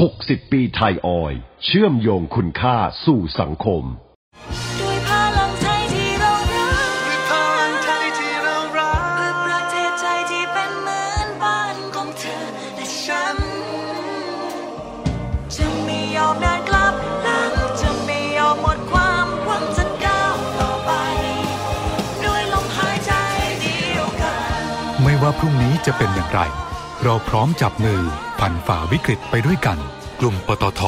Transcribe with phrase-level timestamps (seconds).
[0.00, 3.84] 60 ปีไทยออยล์เชื่อมโยงคุณค่าสู่สังคม
[4.80, 12.44] ด้วยพลังไทยที่เรารักด้วยพลังไทยที่เรารักเพื่อประเทศไทยที่เป็นเหมือนบ้านของเธอ
[12.74, 13.36] และฉัน
[15.54, 20.92] จะไม่ยอมเดินกลับหลังจะไม่ยอมหมดความหวังจะก้าวต่อไป
[22.24, 23.12] ด้วยลมหายใจ
[23.60, 24.60] เดียวกัน
[25.02, 26.40] ไม่ว่าพรุ่งนี้จะเป็นอย่างไร
[27.04, 28.02] เราพร้อมจับมือ
[28.44, 29.78] ผ่านฝ่าวิกฤตไปด้วยกัน
[30.20, 30.82] กลุ่มปตท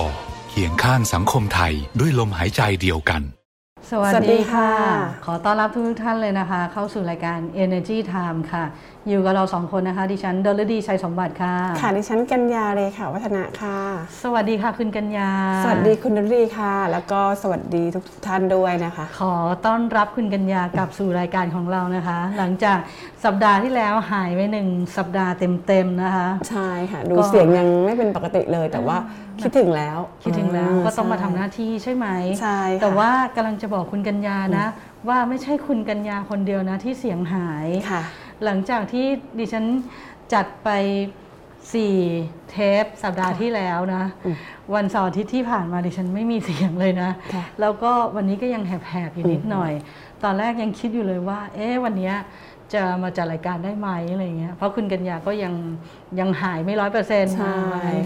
[0.51, 3.23] เคียงข้างสังคมไทยด้วยลมหายใจเดียวกัน
[3.91, 8.65] สวัสสวัสดีดีค่ะค่ะ ขอต้อนรับทุกท่านเลยนะคะ เข้าสู่รายการ Energy Time ค่ะ
[9.09, 13.81] อยู่กับเราสองคนนะคะ ดิฉันดลฤดีชัยสมบัติค่ะ ค่ะดิฉันกัญญาเลยค่ะ วัฒนะค่ะ
[14.23, 15.31] สวัสดีค่ะคุณกัญญา
[15.65, 19.35] สวัสดีคุณนรีค่ะ แล้วก็สวัสดีทุกท่านด้วยนะคะ ขอ
[19.67, 22.79] ต้อนรับคุณกัญญากลับสู่รายการของเรานะคะ หลังจาก
[23.25, 28.97] สัปดาห์ที่แล้วหายไปหนึ่งสัปดาห์เต็มๆนะคะ ใช่ค่ะ ดูก็เสียงยังไม่เป็นปกติเลยแต่ว่า
[29.41, 32.07] คิดถึงแล้วคิดถึงแล้วาก็ต้องมาใช่ทำหน้าที่ใช่ไหม
[32.41, 34.67] ใช่ค่ะแต่ว่ากำลังจะบอกคุณกัญญานะ
[35.09, 38.03] ว่าไม่ใช่คุณกัญญาคนเดียวนะที่เสียงหายค่ะ
[38.45, 39.07] หลังจากที่
[39.39, 39.65] ดิฉัน
[40.35, 40.71] จัดไป
[41.75, 44.05] 4เทปสัปดาห์ที่แล้วนะ
[44.75, 49.73] วันเสาร์อาทิตย์ที่ผ่านมาดิฉันไม่มีเสียงเลยนะค่ะแล้วก็วันนี้ก็ยังแหบๆอยู่นิดหน่อย
[50.25, 52.15] ตอนแรกยังคิดอยู่เลยว่า เอ๊ะวันเนี้ย
[52.75, 55.55] จะมาจัดรายการได้ไหมอะไรเงี้ยเพราะคุณกัญญาก็ยัง
[56.21, 57.57] ยังหายไม่ร้อยเปอร์เซ็นต์ใช่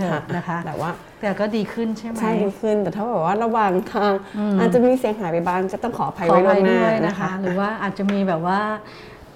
[0.03, 0.91] ค่ะนะคะแต่ว่า
[1.21, 8.61] แต่ก็ดีขึ้นใช่ไหมใช่ดีขึ้น แต่ถ้าแบบว่าระหว่างทางอืมอาจจะมีเสียงหายไปบ้างก็ต้องขออภัยขอไว้ไปล่วงหน้าด้วยนะนะคะคะ หรือว่าอาจจะมีแบบว่า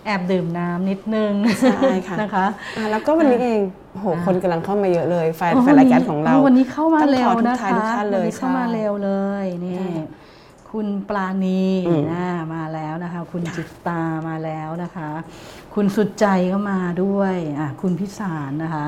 [0.05, 1.33] แอบดื่มน้ำนิดนึง
[1.63, 2.47] ใช่ค่ะนะคะ
[2.77, 3.61] อะแล้วก็วันนี้เอง
[3.93, 9.11] โอ้โหคนกำลังเข้ามาเยอะเลยแฟนโอ้แฟนรายการของเรา วันนี้เข้ามาต้องเร็ขวอทุกนะทายคะทุกท่านเลยวันนี้เข้ามาใช่เร็วเล
[9.43, 9.91] ยนี่ใช่
[10.71, 15.11] คุณปลาณีอืมนะมาแล้วนะคะ คุณจิตตามาแล้วนะคะ
[15.75, 18.87] คุณสุดใจก็มาด้วยอะคุณพิสารนะคะ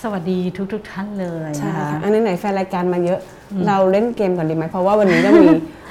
[0.00, 0.38] สวัสดี
[0.72, 3.20] ทุกๆทท่านเลยใช่นะคะค่ะอันนี้ไหนแฟนรายการมาเยอะ
[3.66, 5.48] เราเล่นเกมก่อนดีไหมเพราะว่าวันนี้จะมี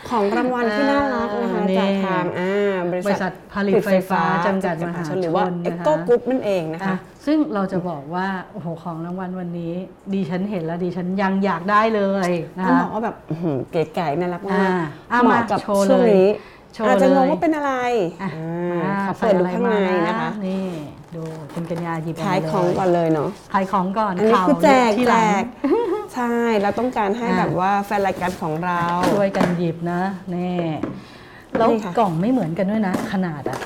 [0.09, 9.73] ของรางวัลที่น่ารักนะคะอ่านี่จากทางอ่าบริบริษัทผลิตไฟฟ้าจำกัดมหาชนหรือว่านะคะเอ็กโกกรุ๊ปนั่นเองนะคะอะซึ่งเราจะบอกว่าโอ้โหของรางวัลวันนี้
[10.13, 14.61] ดิฉันเห็นแล้วดิฉันยังอยากได้เลยนะต้องคะบอกว่าแบบอื้อหือเก๋ไก่น่ารักมา
[15.11, 16.29] อ่ากอะเหมาะมากับโชว์ช่วงเลยนี้
[16.73, 17.73] โชว์อาจจะงเลงยว่าเป็นอะไร
[18.21, 20.65] อะอ่าอ่าขอเปิดดูข้างในใส่อะไรมนะคะนี่
[21.17, 21.23] ดู
[21.53, 25.43] คุณกัญญาหยิบขายของก่อนเลยเนาะขายของก่อนอันนี้ข่าวคือแจกที่หแจลังก
[26.13, 28.81] ใช่เราต้องการให้อะแบบว่าแฟนรายการของเรา
[29.13, 30.01] ช่วยกันหยิบนะ
[30.35, 30.61] นี่
[31.57, 33.59] แล้วนี่ค่ะ กล่องไม่เหมือนกันด้วยนะ ขนาดอะ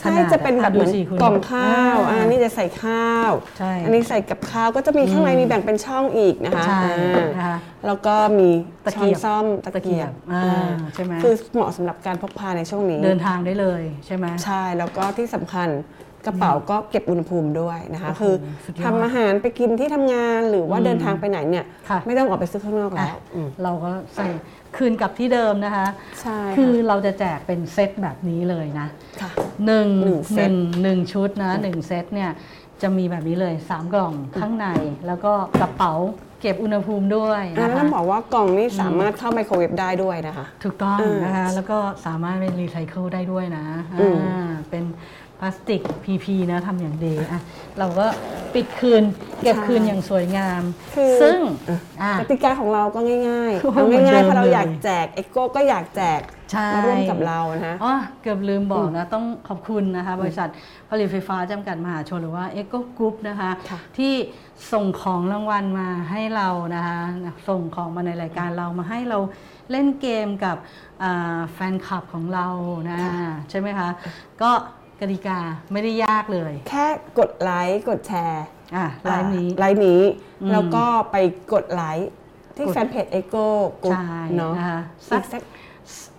[0.00, 6.80] ใช่ขนาดอจะเป็นแบบเหดูมือนสิคุณกล่องข้าวอ่อันนี้จะใส่ข้าว ใช่ อันนี้ใส่กับข้าวก็จะมีข้างในมีแบ่งเป็นช่องอีกนะคะใช่
[7.16, 7.56] อ่านะคะ
[7.86, 8.48] แล้วก็มี
[8.84, 15.68] ตะเกีช้อนยบซ่อมตะเกียบอ่าอ่าใช่ไหม คือเหมาะสำหรับการพกพาในช่วงนี้ เดินทางได้เลยใช่ไหม ใช่แล้วก็ที่สำคัญ
[16.26, 18.34] กระเป๋าก็เก็บอุณหภูมิด้วยนะคะโอ้โหคือ
[18.64, 24.26] สุดยอดทำอาหารไปกินที่ทำงานหรือว่าอืมเดินทางไปไหนเนี่ยค่ะไม่ต้องออกไปซื้อข้างนอกแล้วอะอืมเราก็ใส่
[24.76, 25.86] คืนกลับที่เดิมนะคะ
[26.20, 28.86] ใช่คือค่ะเราจะแจกเป็นเซตแบบนี้เลยนะ
[29.20, 29.30] ค่ะ
[29.66, 32.30] หนึ่งหนึ่งหเซตนึ่งหนึ่งชุดนะหนึ่งเซตเนี่ย
[32.82, 34.66] จะมีแบบนี้เลย 3 กล่องข้างใน
[35.06, 35.94] แล้วก็กระเป๋า
[36.42, 43.64] เก็บอุณหภูมิด้วยอ่านะแล้วคะต้องบอกว่ากล่องนี้สามารถเข้าไมโครเวฟได้ด้วยนะคะ ถูกต้องอ่านนะคะ แล้วก็สามารถเป็นรีไซเคิลได้ด้วยนะ
[44.00, 44.84] อืมอ่าเป็น
[45.40, 47.40] พลาสติก PP นะทำอย่างดีอะ
[47.78, 48.06] เราก็
[48.54, 49.02] ปิดคืน
[49.42, 50.62] เก็บคืนอย่างสวยงาม
[50.96, 51.38] คือ ซึ่ง
[51.68, 56.20] อะอะกติกาของเราก็ง่ายโอ้ๆโหเอาเหมือนเดิง่ายมๆเพราะเราเลยอยากแจกเอ็กโก้ก็อยากแจก
[56.52, 60.48] ใช่ มาร่วมกับเรานะ อ๋อเกือบลืมบอกนะ ต้องขอบคุณนะคะ บริษัท
[60.90, 64.14] ผลิตไฟฟ้าจำกัดมหาชนหรือว่า e c o Group นะคะ ค่ะ ที่
[64.72, 66.98] ส่งของรางวัลมาให้เรานะคะ
[67.48, 69.18] ส่งของมาในรายการเรามาให้เรา
[69.70, 70.56] เล่นเกมกับ
[71.02, 72.46] อ่าแฟนคลับของเรา
[72.90, 73.00] นะ
[73.50, 73.88] ใช่ไหมคะ
[74.42, 74.50] ก็
[75.00, 75.38] กติกา
[75.72, 76.86] ไม่ได้ยากเลย แค่
[77.18, 78.44] กดไลค์กดแชร์
[78.76, 80.02] อะไลน์นี้ไลน์นี้
[80.42, 81.16] อืมแล้วก็ไป
[81.52, 82.10] กดไลค์
[82.56, 83.46] ที่กดแฟนเพจ Echo
[83.82, 84.80] Group ใช่เนาะนะคะ
[85.12, 85.42] อีสักกสัก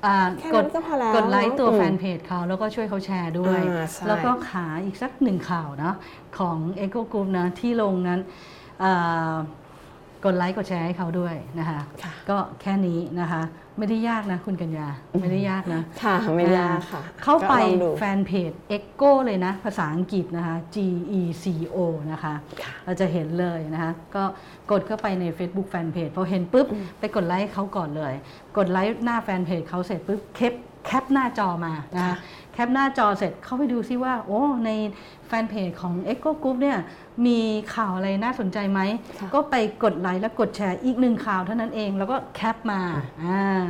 [0.05, 5.93] อ่าแค่กนั้ดนก็พอแล้วกดไลค์ตัวอืมแฟนเพจเขาแล้วก็ช่วยเขาแชร์ด้วยอ่าใช่แล้วก็ขาอีกสักหนึ่งข่าวนะ
[6.37, 8.19] ของ e c o Group นะที่ลงนั้น
[8.83, 9.35] อ่า
[10.25, 13.41] กดไลค์กดแชร์ให้เขาด้วยนะคะค่ะก็แค่นี้นะคะ
[13.77, 14.87] ไม่ได้ยากนะคุณกัญญา
[15.21, 20.77] ไม่ได้ยากนะค่ะไม่ยากค่ะอ่าเข้าไปก็ลองดูแฟนเพจ EGCO เลยนะ ภาษาอังกฤษนะคะ E
[21.19, 21.45] G C
[21.75, 21.77] O
[22.11, 22.33] นะคะ
[22.85, 24.23] เราจะเห็นเลยนะคะ ก็
[24.71, 26.67] กดเข้าไปใน Facebook แฟนเพจพอเห็นปุ๊บ
[26.99, 28.13] ไปกดไลค์เขาก่อนเลย
[28.57, 30.53] กดไลค์หน้าแฟนเพจเขาเสร็จปุ๊บแคป
[30.85, 32.15] แคปหน้าจอมานะคะ
[32.57, 34.71] แคปหน้าจอเสร็จเข้าไปดูซิว่า โอ้ ใน
[35.27, 36.79] แฟนเพจของ EGCO Group เนี่ย
[37.25, 37.39] มี
[37.75, 38.81] ข่าวอะไรน่าสนใจไหม
[39.19, 42.81] ค่ะก็ไปกดไลค์และกดแชร์อีกหนึ่งข่าวเท่านั้นเองแล้วก็แคปมา
[43.23, 43.65] อ่า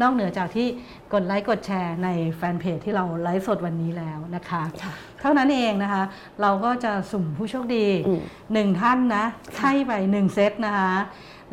[0.00, 0.66] นอกเหนือจากที่
[1.12, 6.02] กดไลค์กดแชร์ในแฟนเพจที่เราไลฟ์สดวันนี้แล้วนะคะค่ะเท่านั้นเองนะคะ
[6.42, 8.20] เราก็จะสุ่มผู้โชคดีอืม
[8.52, 9.24] หนึ่งท่านนะ
[9.60, 10.92] ให้ไปหนึ่งเซตนะคะ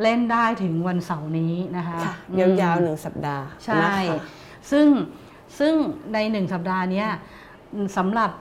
[0.02, 4.20] เล่นได้ถึงวันเสาร์นี้นะคะค่ะอืมยาวๆหนึ่งสัปดาห์ใช่นะคะ
[4.72, 4.88] ซึ่ง
[5.60, 5.74] ซึ่ง
[6.14, 7.08] ในหนึ่งสัปดาห์เนี้ย
[7.98, 8.32] สำหรับ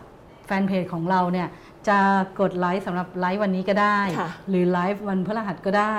[0.47, 1.49] แฟนเพจของเราเนี่ย
[1.89, 1.99] จะ
[2.41, 5.97] กดไลค์สำหรับไลฟ์วันนี้ก็ได้ค่ะหรือไลฟ์วันพฤหัสก็ได้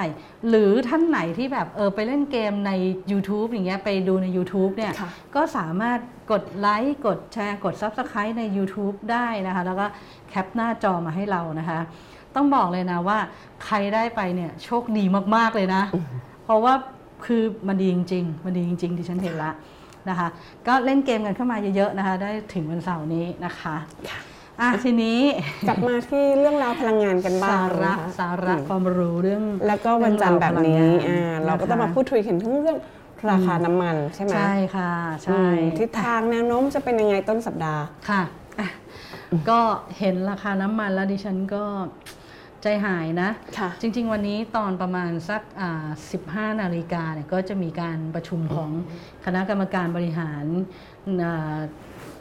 [0.49, 2.71] หรือท่านไหนที่แบบเออไปเล่นเกมใน
[3.11, 5.99] YouTube อย่างเงี้ยไปดูใน YouTube เนี่ยค่ะก็สามารถ
[6.31, 9.85] กดไลค์กดแชร์กด Subscribe ใน YouTube ได้นะคะ แล้วก็
[10.29, 11.79] แคปหน้าจอมาให้เรานะคะ
[12.35, 13.19] ต้องบอกเลยนะว่า
[13.65, 15.03] ใครได้ไปเนี่ยโชคดี
[15.35, 15.83] มาก ๆ เลยนะ
[16.43, 16.73] เพราะว่า
[17.25, 19.51] คือมันดีจริง ๆ มันดีจริง ๆ ที่ฉันเห็นละ
[20.09, 20.27] นะคะ
[20.67, 23.75] ก็เล่นเกมกันเข้ามาเยอะๆนะคะ ได้ถึงวันเสาร์นี้นะคะ
[24.61, 25.19] อะทีนี้
[25.67, 32.77] กลับมาที่เรื่องราวพลังงานกันบ้าสางระนะคะสาระอืมความรู้เรื่อง แล้วก็วันจันทร์แบบนี้เรื่องราวพลังงานอ่าเราก็ต้องมานะคะพูดคุยกันถึงเรื่อง
[33.31, 38.21] ราคาน้ำมันใช่ไหมใช่ค่ะอืใช่มทิศทางแนวโน้มจะเป็นยังไงต้นสัปดาห์ค่ะ
[38.59, 38.67] อะ
[39.49, 39.59] ก็
[39.99, 41.63] เห็นราคาน้ำมันแล้วดิฉันก็
[42.67, 45.87] ใจหายนะค่ะจริง ๆ วันนี้ตอนประมาณสักอ่า
[46.53, 48.71] 15 นาฬิกาเนี่ยก็จะมีการประชุมของ
[49.25, 50.43] คณะกรรมการบริหาร
[51.23, 51.57] อ่า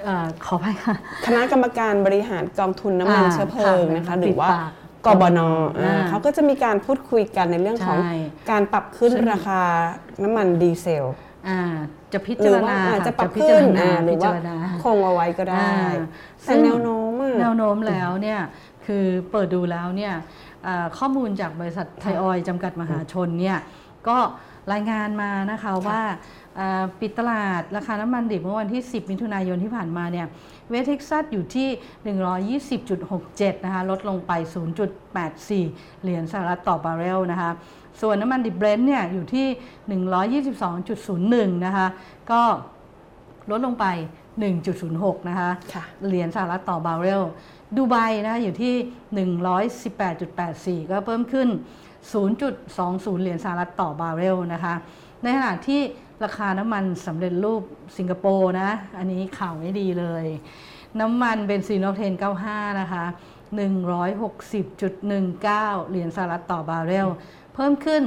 [0.06, 0.94] อ่าขออภัยค่ะ
[1.26, 4.70] คณะกรรมการบริหารกองทุนน้ำมันอ่าเชื้อเพลิงค่ะนะคะปิดหรือว่าปาก
[5.06, 8.14] กบนอ่าอ่าเขาก็จะมีการพูดคุยกันในเรื่องของใช่
[8.50, 9.60] การปรับขึ้นซึ่งราคา
[10.22, 11.04] น้ำมันดีเซล
[11.48, 11.60] อ่า
[12.12, 15.90] จะพิหจารือรว่าณาอาจจะค่ปรับพิขึ้จานรณาอ่าหรือว่าพิจารณาคงเอาไว้ก็ได้อ่า
[16.44, 18.40] แต่แนวโน้มอะแนวโน้มแล้วเนี่ย
[18.86, 20.14] คือเปิดดูแล้วเนี่ย
[20.98, 23.58] ข้อมูลจากบริษัทไทยออยจำกัดมหาชนเนี่ย
[24.08, 24.18] ก็
[24.72, 26.00] รายงานมานะคะว่า
[26.58, 30.26] อ่าปิดตลาดราคาน้ำมันดิบเมื่อวันที่ 10 มิถุนายนที่ผ่านมาเนี่ย
[30.68, 31.68] เวสเท็กซัสอยู่ที่
[32.80, 34.32] 120.67 นะคะ ลดลงไป
[35.18, 37.50] 0.84 เหรียญสหรัฐต่อบาร์เรลนะคะ
[38.00, 39.46] ส่วนน้ำมันดิบเบรนท์เนี่ยอยู่ที่
[41.48, 41.86] 122.01 นะคะ
[42.30, 42.42] ก็
[43.50, 43.86] ลดลงไป
[44.58, 47.22] 1.06 นะคะค่ะเหรียญสหรัฐต่อบาร์เรล
[47.76, 48.74] ดูไบนะคะอยู่ที่
[50.82, 51.48] 118.84 ก็เพิ่มขึ้น
[52.14, 54.74] 0.20 เหรียญสหรัฐต่อบาร์เรลนะคะ
[55.22, 55.80] ในขณะที่
[56.24, 57.62] ราคาน้ำมันสำเร็จรูป
[57.96, 60.24] สิงคโปร์นะ อันนี้ข่าวไม่ดีเลย
[61.00, 62.14] น้ำมันเบนซินออกเทน
[62.46, 63.04] 95 นะคะ
[63.56, 67.08] 160.19 เหรียญสหรัฐต่อบาร์เรล
[67.54, 68.02] เพิ่มขึ้น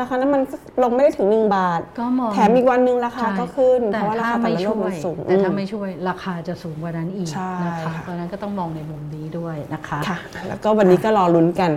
[0.00, 11.70] ราคาน้ำมันก็ลงไม่ได้ถึง 1 บาท ก็มองแถมอีกวันหนึ่งราคาใช่ก็ขึ้น เพแต่ราะว่าราถ้าคาแต่ไม่ละโลช่กวมันยสูง แต่ถ้าอืไม่ช่วยราคาจะสูงกว่านั้นอีกใช่นะคะค่ะเพราะฉะนั้นก็ต้องมองในมุมนี้ด้วยนะคะค่ะแล้วก็วันนี้ก็รอลุ้นกัน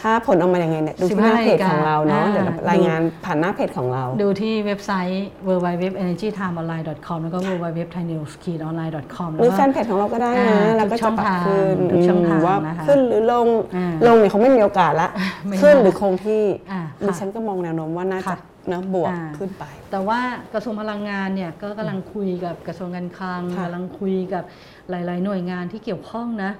[0.00, 15.08] ถ้าผลออกมายังไงเนี่ยดูที่หน้าเพจของเราเนาะ15เดี๋ยวรายงานผ่านหน้าเพจของเรา ดูที่เว็บไซต์ www.energytimeonline.com แล้วก็ www.thainews-online.com หแล้วรือก็แฟนเพจของเราก็ได้อ่านะแล้วก็ทุกช่จะองปรับทางขึ้นทุกช่องทางว่านะคะขึ้นหรือลงอ่าลงเนี่ยเขาไม่มีโอกาสละ
[15.46, 18.38] ไม่ขึ้นน่าหรือคงที่อ่าดิค่ะฉันก็มองแนวโน้มว่าน่าจะค่ะ
[18.72, 20.20] นะบวกอ่าขึ้นไป แต่ว่า
[20.54, 24.44] กระทรวงพลังงานเนี่ยก็กำลังคุยกับกระทรวงการคลังค่ะกำลังคุยกับ
[24.90, 26.50] หลาย ๆ หน่วยงานที่เกี่ยวข้องนะ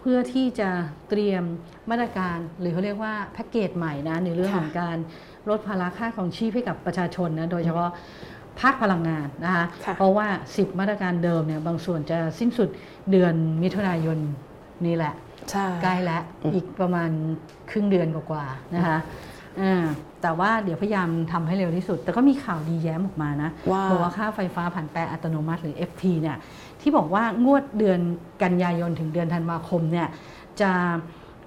[0.00, 0.70] เพื่อที่จะ
[1.08, 1.42] เตรียม
[1.90, 4.96] มาตรการ หรือเขาเรียกว่าแพ็กเกจใหม่นะในเรื่องค่ะของการ
[5.48, 7.90] ลดภาระค่าของชีพให้กับประชาชนนะโดยเฉพาะ
[8.60, 12.68] ภาคพลังงานนะคะค่ะเพราะว่า 10 มาตรการเดิมเนี่ยบางส่วนจะสิ้นสุด
[13.10, 14.18] เดือนมิถุนายน
[14.86, 15.14] นี่แหละ
[15.50, 17.10] ใช่ใกล้แล้วอืมอีกประมาณ
[17.70, 18.98] ครึ่งเดือนกว่าๆนะคะ
[19.60, 19.84] อ่า
[20.26, 26.36] แต่ว่าเดี๋ยวพยายามทำให้เร็วที่สุด แต่ก็มีข่าวดีแย้มออกมานะว่าบอกว่าค่าไฟฟ้าผ่านแปรอัตโนมัติหรือ FT เนี่ย
[26.80, 28.00] ที่บอกว่างวดเดือน
[28.42, 30.08] กันยายนถึงเดือนธันวาคมเนี่ย
[30.60, 30.70] จะ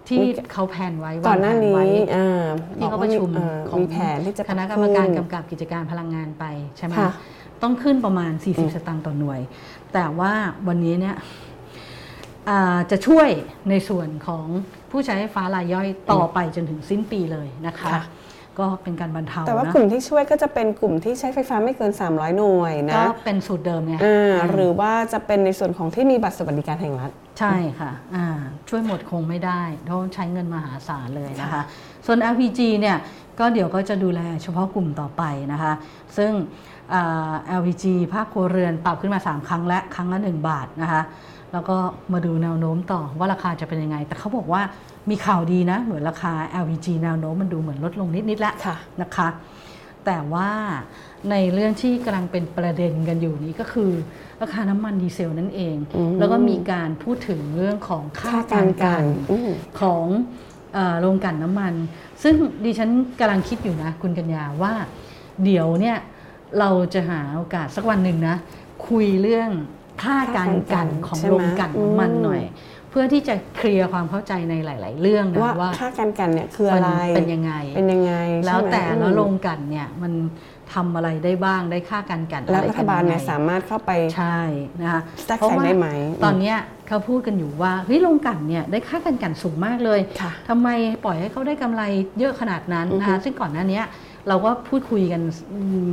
[0.08, 2.46] ที่เขาแผนไว้ก่อนหน้าวงแผนี้ไว้อ่า
[2.78, 6.46] ที่เขาประชุมบอกว่าของมีแผนที่จะคณะกรรมการขึ้นกำกับกิจการพลังงานไป
[6.78, 7.12] ใช่ไหมค่ะ
[7.64, 9.40] ต้องขึ้นประมาณอืม40 สตางค์ต่อหน่วย
[9.94, 10.34] แต่ว่า
[10.68, 11.16] วันนี้เนี่ย
[12.50, 13.30] อ่าจะช่วย
[13.70, 14.46] ในส่วนของ
[14.92, 18.04] ผู้ใช้ไฟฟ้ารายย่อยต่อไปจนถึงสิ้นปีเลยนะคะค่ะ
[18.60, 28.28] ก็เป็นการบรรเทาแต่ว่านะกลุ่มที่ช่วยก็จะเป็นกลุ่มที่ใช้ไฟฟ้าไม่เกิน 300 หน่วยนะก็เป็นสูตรเดิมไงอ่าอืมหรือว่าจะเป็นในส่วนของที่มีบัตรสวัสดิการแห่งรัฐ ใช่ค่ะอ่า
[28.70, 31.64] ช่วยหมดคงไม่ได้เพราะใช้เงินมหาศาลเลยนะคะค่ะ
[32.06, 32.98] ส่วน LPG เนี่ย
[33.40, 35.74] ก็เดี๋ยวก็จะดูแลเฉพาะกลุ่มต่อไปนะคะ
[36.18, 36.32] ซึ่ง
[36.94, 41.02] อ่า LPG ภาคครัวเรือนปรับขึ้นมา 3 ครั้งและครั้งละ 1 บาทนะคะ
[41.54, 41.78] แล้วก็
[42.14, 44.62] มาดูแนวโน้มต่อว่าราคาจะเป็นยังไง แต่เขาบอกว่า
[45.10, 49.28] มีข่าวดีนะ เหมือนราคา LPG แนวโน้มมันดูเหมือนลดลงนิดๆแล้วค่ะนะคะ
[50.06, 50.50] แต่ว่า
[51.32, 53.92] ในเรื่องที่กำลังเป็นประเด็นกันอยู่นี้ก็คือ
[54.42, 59.50] ราคาน้ำมันดีเซลนั่นเองอืมแล้วก็มีการพูดถึงเรื่องของค่าค่าการการกักันนอืม
[59.82, 60.06] ของ
[60.74, 61.74] เอ่อโรงกลั่นน้ำมัน
[62.24, 62.34] ซึ่ง
[62.66, 62.90] ดิฉัน
[63.20, 64.74] กำลังคิดอยู่นะคุณกัญญาว่า
[65.44, 65.98] เดี๋ยวเนี่ย
[66.60, 68.36] เราจะหาโอกาสสักวันหนึ่งนะ
[68.88, 69.50] คุยเรื่อง
[70.04, 72.42] ค่าการกันของใช่ไหมโรงกลั่นน้ำมันอืมหน่อย
[72.90, 78.14] เพื่อที่จะเคลียร์ความเข้าใจในหลาย ๆ เรื่องนะว่าว่าค่าการกันเนี่ยคือมัอะไรเป็นยังไงเป็นยังไง
[78.46, 80.14] แล้วใช่ไหมแต่ละอืมโรงกลั่นเนี่ยมัน
[80.74, 84.40] ทำอะไรได้บ้างได้ค่าการกลั่นแล้วอะไรรักัฐบาลเนี่ยงไงสามารถเข้าไปใช่
[84.82, 85.88] นะคะแทรกเพราะแซงว่าได้ไหม
[86.24, 90.70] ตอนเนี้ยเขาพูดกันอยู่ว่าเฮ้ยโรงกลั่นเนี่ยได้ค่าการกลั่นสูงมากเลยค่ะทำไม
[91.04, 91.84] ปล่อยให้เขาได้กำไร
[92.20, 93.86] เยอะขนาดนั้นอือฮึนะคะซึ่งก่อนหน้าเนี้ย
[94.28, 95.22] เราก็พูดคุยกัน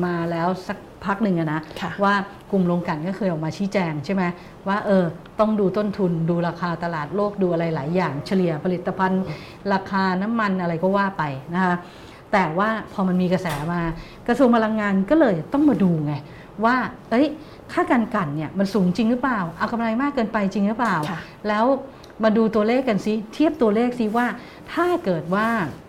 [0.06, 2.14] มาแล้วสักพักหนึ่งอะนะค่ะว่า
[2.50, 4.22] กลุ่มโรงกลั่นก็เคยออกมาชี้แจงใช่ไหม
[4.68, 5.04] ว่าเออ
[5.40, 9.24] ต้องดูต้นทุนดูราคาตลาดโลกดูอะไรหลายอย่าง เฉลี่ยผลิตภัณฑ์
[9.72, 11.22] ราคาน้ำมันอะไรก็ว่าไป
[11.54, 11.76] นะคะ
[12.32, 13.80] แต่ว่าพอมันมีกระแสมา
[14.28, 16.14] กระทรวงพลังงานก็เลยต้องมาดูไง
[16.64, 16.76] ว่า
[17.10, 17.26] เอ้ย
[17.72, 21.64] ค่าการกลั่นเนี่ยมันสูงจริงหรือเปล่า เอากำไรมากเกินไปจริงหรือเปล่าค่ะแล้ว
[22.24, 24.26] มาดูตัวเลขกันซิ เทียบตัวเลขซิว่า
[24.72, 25.85] ถ้าเกิดว่าเอ่อ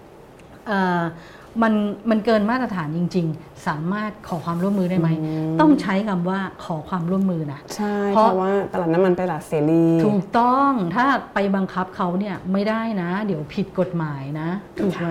[1.64, 1.74] มัน
[2.10, 15.10] มันเกินมาตรฐานจริง ๆ สามารถขอความร่วมมือได้ไหมอืมต้องใช้คำว่าขอความร่วมมือนะใช่เพเพราะราะว่าตลาดน้ำมันเป็นตลาดเสรี ถูกต้องถ้าไปบังคับเขาเนี่ยไม่ได้นะ เดี๋ยวผิดกฎหมายนะ ถูกไหม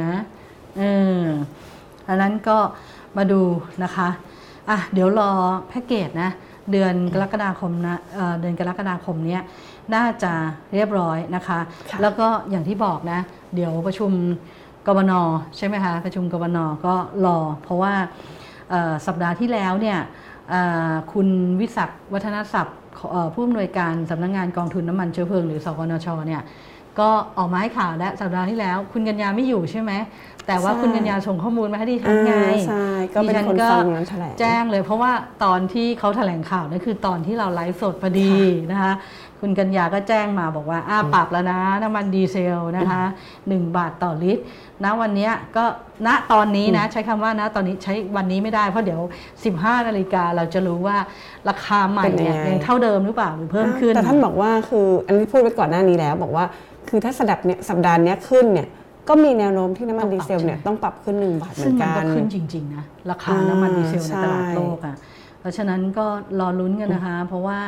[0.79, 0.83] เอ
[1.21, 1.23] อ
[2.09, 2.59] อันนั้นก็
[3.17, 3.43] มาดู
[3.85, 4.09] นะคะ
[4.71, 5.31] อะเดี๋ยวรอ
[5.69, 6.31] แพ็กเกจนะ
[6.73, 9.43] เดือนกรกฎาคมนะเอ่อเดือนกรกฎาคมเนี้ย
[9.95, 10.33] น่าจะ
[10.75, 11.59] เรียบร้อยนะคะ
[11.91, 13.21] ค่ะแล้วก็อย่างที่บอกนะ
[13.55, 14.13] เดี๋ยวประชุม
[14.87, 15.13] กบน
[15.57, 17.95] ใช่ไหมคะประชุมกบนก็รอ เพราะว่า
[18.71, 19.99] เอ่อสัปดาห์ที่แล้วเนี่ย
[20.51, 21.29] เอ่อคุณ
[21.61, 22.77] วิศักดิ์วัฒนศัพท์
[23.11, 26.43] เอ่อผู้อำนวยการสำนักงงานกองทุนน้ำมันเชื้อเพลิงหรือสกนชเนี่ย
[26.99, 29.93] ก็ออกมาให้ข่าวและสัปดาห์ที่แล้ว คุณกัญญาไม่อยู่ใช่ไหม
[30.47, 32.35] แต่ว่าใช่คุณกัญญาส่งข้อมูลมาให้ดิฉันอ่าไง
[32.69, 35.13] ใช่ก็เป็นดิฉัคนฟังนั้นแถลงแจ้งเลย เพราะว่า
[35.45, 38.33] ตอนที่เขาแถลงข่าวนั่นคือตอนที่เราไลฟ์สดพอดี
[38.73, 38.93] นะคะ
[39.41, 43.03] คุณกัญญาก็แจ้งมาบอกว่าอ้าปรับแล้วนะน้ำมันดีเซลนะคะ
[43.41, 44.43] 1บาทต่อลิตร
[44.85, 45.65] ณวันเนี้ยก็
[46.07, 49.01] ณตอนนี้นะใช้คำว่าณตอนนี้ใช้วันนี้ไม่ได้ เพราะเดี๋ยว
[49.45, 50.97] 15นาฬิกาเราจะรู้ว่า
[51.49, 56.45] ราคาใหม่เนี่ยเป็นยังไงยังเท่าเดิมหรือเปล่าหรือเพิ่มขึ้นแต่ท่านบอกว่าคืออันนี้พูดไปก่อนหน้านี้แล้ว บอกว่า
[56.89, 58.69] คือถ้าสัปดาห์เนี้ยสัปดาห์เนี้ยขึ้นเนี่ย
[59.09, 64.97] ก็มีแนวโน้มที่น้ำมันต้องปรับดีเซลเนี่ยใช่ไหมต้องปรับขึ้น1บาทเหมืซึ่องนมันกัก็นขึ้นจริง ๆ นะ ราคาน้ำมันดีเซลในใช่ตลาดโลกอะ
[65.41, 66.07] เพราะฉะนั้นก็
[66.41, 67.59] รอลุ้นกันนะคะ เพราะว่า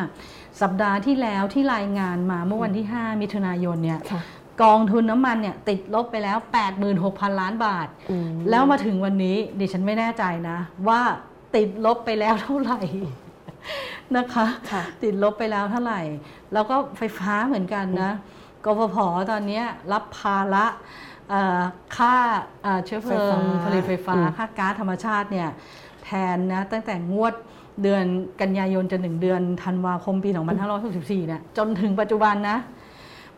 [0.63, 4.23] สัปดาห์ที่แล้วที่รายงานมาเมื่อวันที่ 5 มิถุนายนเนี่ยค่ะ
[4.63, 6.39] กองทุนน้ำมันเนี่ยติดลบไปแล้ว
[6.89, 11.01] 86,000 ล้านบาทอืมแล้วมาถึงวันนี้ดิฉันไม่แน่ใจนะ ว่า
[11.57, 12.81] ติดลบไปแล้วเท่าไหร่
[14.17, 16.01] นะคะค่ะติดลบไปแล้วเท่าไหร่
[16.53, 18.13] แล้วก็ไฟฟ้าเหมือนกันนะ
[18.65, 18.97] กฟผ
[19.31, 20.67] ตอนเนี้ยรับภาระ
[21.31, 21.61] เอ่อ
[21.97, 22.15] ค่า
[22.63, 25.49] เอ่อเชื้อเพลิงไฟฟ้าผลิตไฟฟ้าอืมค่าก๊าซธรรมชาติเนี่ย
[26.05, 27.35] แทนนะตั้งแต่งวด
[27.83, 28.05] เดือน
[28.41, 30.31] กันยายนจนถึงเดือนธันวาคมปี
[30.79, 32.59] 2564เนี่ยจนถึงปัจจุบันนะ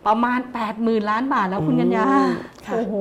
[0.08, 0.38] ประมาณ
[0.74, 2.30] 80,000 ล้านบาทแล้วคุณกัญญาอืม
[2.66, 2.94] ค่ะโอ้โห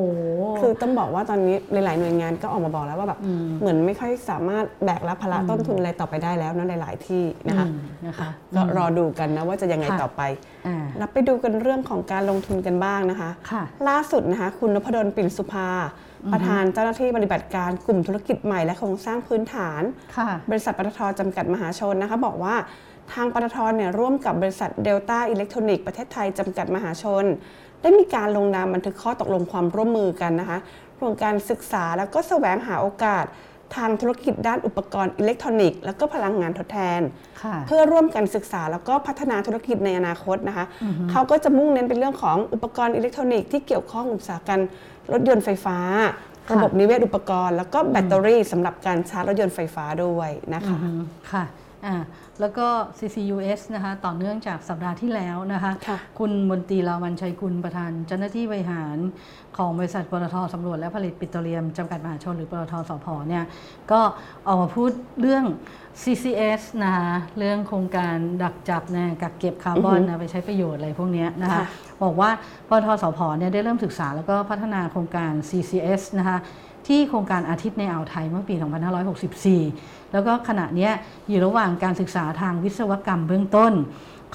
[0.59, 7.77] คือต้องบอกว่าตอนนี้หลาย ๆ หน่วยงานก็ออกมาบอกแล้วว่าแบบอืมเหมือนไม่ค่อยสามารถแบกรับภาระต้นทุนอะไรต่อไปได้แล้วนะหลาย ๆ ที่นะคะอืม
[8.07, 10.21] นะคะก็รอดูกันนะว่าจะยังไงค่ะต่อไป
[10.67, 15.67] อ่ารับไปดูกันเรื่องของการลงทุนกันบ้างนะคะค่ะล่าสุดนะคะ คุณนพดลปิ่นสุภา
[16.33, 19.81] ประธานเจ้าหน้าที่ปฏิบัติการกลุ่มธุรกิจใหม่และโครงสร้างพื้นฐาน
[20.17, 22.55] ค่ะบริษัทปตทจำกัดมหาชนนะคะบอกว่า
[23.13, 27.25] ทางปตทเนี่ยร่วมกับบริษัทเดลต้าอิเล็กทรอนิกส์ประเทศไทยจำกัดมหาชน
[27.81, 30.57] ได้มีการลงนามบันทึกข้อตกลงความร่วมมือกันนะคะ
[31.01, 33.25] รวมการศึกษาแล้วก็แสวงหาโอกาส
[33.75, 37.01] ทางธุรกิจด้านอุปกรณ์อิเล็กทรอนิกส์แล้วก็พลังงานทดแทน
[37.41, 40.65] ค่ะเพื่อร่วมกันศึกษาแล้วก็พัฒนาธุรกิจในอนาคตนะคะ
[41.11, 44.61] เขาก็จะมุ่งเน้นเป็นเรื่องของอุปกรณ์อิเล็กทรอนิกส์ที่เกี่ยวข้องกับอุตสาหกรรม
[45.13, 45.77] รถยนต์ไฟฟ้า
[46.51, 51.01] ระบบนิเวศอุปกรณ์ แล้วก็แบตเตอรี่สำหรับการชาร์จรถยนต์ไฟฟ้าด้วยนะคะอืม
[51.31, 51.43] ค่ะ
[51.85, 51.95] อ่า
[52.41, 52.67] แล้วก็
[52.99, 58.97] CCUS นะคะต่อเนื่องจากสัปดาห์ที่แล้วนะคะค่ะคุณมนตรีลาวันชัยกุลประธานเจ้าหน้าที่บริหาร
[59.57, 63.43] ของบริษัทปตทสำรวจและผลิตปิโตรเลียมจำกัดมหาชนหรือปตทสพเนี่ย
[63.91, 64.01] ก็
[64.47, 64.91] ออกมาพูด
[65.21, 65.43] เรื่อง
[66.03, 71.65] CCS นะคะเรื่องโครงการดักจับนะกักเก็บคาร์บอนนะไปใช้ประโยชน์อะไรพวกเนี้ยนะคะค่ะ
[72.03, 72.29] บอกว่า
[72.69, 76.37] ปตทสพเนี่ยได้เริ่มศึกษาแล้วก็พัฒนาโครงการ CCS นะคะ
[76.87, 78.55] ที่โครงการอาทิตย์ในอ่าวไทยเมื่อปี
[79.33, 80.91] 2564 แล้วก็ขณะเนี้ย
[81.29, 83.73] อยู่ระหว่างการศึกษาทางวิศวกรรมเบื้องต้น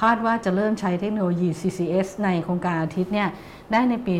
[0.02, 3.28] คาดว่าจะเริ่มใช้เทคโนโลยี CCS ในโครงการอาทิตย์เนี่ย
[3.72, 4.14] ได้ในปี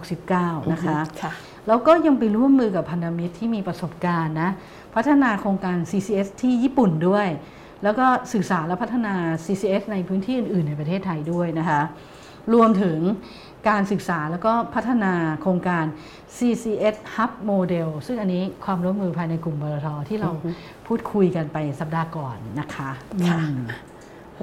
[0.00, 1.32] 2569 นะคะค่ะ
[1.68, 4.50] แล้วก็ยังไปร่วมมือกับพันธมิตรที่มีประสบการณ์นะ
[4.94, 7.28] พัฒนาโครงการ CCS ที่ญี่ปุ่นด้วย
[7.84, 11.80] แล้วก็ศึกษาและพัฒนา CCS ในพื้นที่อื่น ๆ ในประเทศไทยด้วยนะคะ
[12.54, 12.98] รวมถึง
[13.68, 15.84] การศึกษาแล้วก็พัฒนาโครงการ
[16.36, 20.30] CCS Hub Model ซึ่งอันนี้ความร่วมมือภายในกลุ่มบลทที่เรา
[20.86, 22.90] พูดคุยกันไปสัปดาห์ก่อนนะคะ
[23.28, 23.64] ค่ะอืม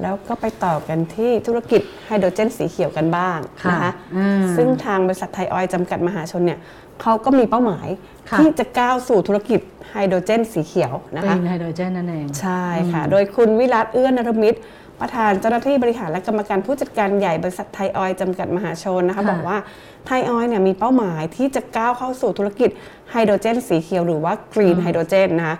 [0.01, 6.59] แล้วก็ไปต่อกันที่ธุรกิจไฮโดรเจนสีเขียวกันบ้างนะคะค่ะอืมซึ่งทางบริษัทไทยออยล์จำกัดมหาชนเนี่ย
[7.01, 7.87] เขาก็มีเป้าหมาย
[8.29, 9.59] ค่ะที่จะก้าวสู่ธุรกิจ
[9.91, 14.59] ไฮโดรเจนสีเขียวนะกรีคะนไฮโดรเจนนั่นเอง ใช่ค่ะ โดยคุณวิรัตเอื้อนรมิตร
[15.01, 19.57] ประธานเจ้าหน้าที่บริหารและกรรมการผู้จัดการใหญ่บริษัทไทยออยล์จำกัดมหาชนนะคะค่ะบอกว่า
[20.05, 22.69] ไทยออยล์เนี่ยมีเป้าหมายที่จะก้าวเข้าสู่ธุรกิจ
[23.11, 25.57] ไฮโดรเจนสีเขียวหรือว่า Green Hydrogen นะคะ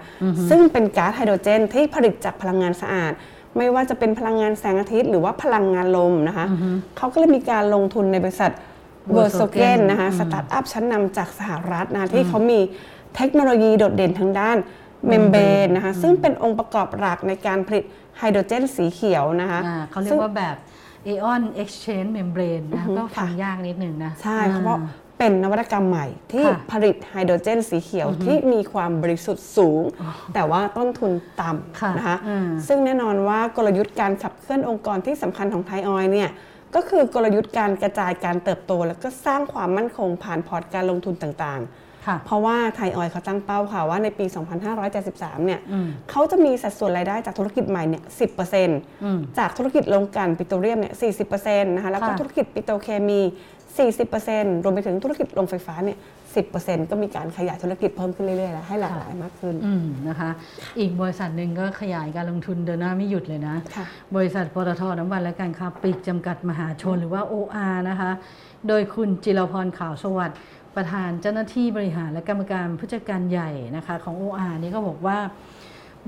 [0.49, 3.13] ซึ่งเป็นก๊าซไฮโดรเจนที่ผลิตจากพลังงานสะอาด
[3.57, 6.45] ไม่ว่าจะเป็นพลังงานแสงอาทิตย์ หรือว่าพลังงานลมนะคะ
[6.97, 8.51] เขาก็เลยมีการลงทุนในบริษัท
[9.11, 12.59] เวอร์โซเกน Versogen นะคะสตาร์ทอัพชั้นนำจากสหรัฐนะที่เขามี
[13.15, 14.57] เทคโนโลยีโดดเด่นทางด้าน
[15.07, 17.83] membrane นะคะซึ่งเป็นองค์ประกอบหลักในการผลิต
[18.19, 20.55] ไฮโดรเจนสีเขียวนะคะอ่าซึ่งเขาเรียกว่าแบบ
[21.09, 24.79] Anion Exchange Membrane นะอือฮึก็ฟังค่ะยากนิดหนึ่งนะใช่อ่าเพราะ
[25.17, 29.81] เป็นนวัตกรรมใหม่ที่ค่ะผลิตไฮโดรเจนสีเขียวที่มีความบริสุทธิ์สูง
[30.33, 36.29] แต่ว่าต้นทุนต่ำค่ะนะคะอืมซึ่งแน่นอนว่ากลยุทธ์การขับเคลื่อนองค์กรที่สำคัญของไทยออยล์เนี่ย
[36.75, 41.94] ก็คือกลยุทธ์การกระจายการเติบโต แล้วก็สร้างความมั่นคงผ่านพอร์ตการลงทุนต่างๆค่ะ
[42.25, 44.25] เพราะว่าไทยออยล์เขาตั้งเป้าค่ะว่าในปี
[44.85, 50.93] 2573 เนี่ยอืมเขาจะมีสัดส่วนรายได้จากธุรกิจใหม่เนี่ยอืม10%จากธุรกิจโรงกลั่นปิโตรเลียมเนี่ย
[51.35, 53.21] 40%นะคะแล้วก็ค่ะธุรกิจปิโตรเคมี
[53.87, 55.97] 40%รวมไปถึงธุรกิจโรงไฟฟ้าเนี่ย
[56.43, 60.29] 10%ก็มีการขยายธุรกิจเพิ่มขึ้นเรื่อยๆแล้วให้หลากหลายมากขึ้นอืมนะคะ
[60.79, 68.11] อีกบริษัทหนึ่งก็ขยายการลงทุนเดินหน้าไม่หยุดเลยนะค่ะบริษัทปตทน้ำมันและการค้าปลีกจำกัดมหาชนหรือว่า OR นะคะ
[68.67, 70.37] โดยคุณจิรพรขาวสวัสดิ์
[70.75, 75.17] ประธานเจ้าหน้าที่บริหารและกรรมการผู้จัดการใหญ่นะคะของ OR นี่ก็บอกว่า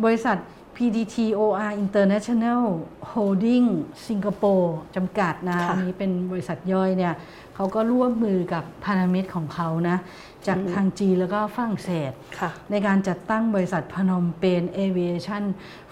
[0.03, 0.37] บริษัท
[0.75, 2.63] PDT OR International
[3.13, 3.67] Holding
[4.07, 7.13] สิงคโปร์จำกัดนะค่ะอันนี้เป็นบริษัทย่อยเนี่ย
[7.55, 9.97] เขาก็ร่วมมือกับพันธมิตรของเขานะ
[10.47, 15.43] จากทางจีนแล้วก็ฝรั่งเศสค่ะในการจัดตั้งบริษัทพนมเปญ Aviation